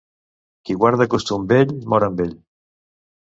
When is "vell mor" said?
1.51-2.05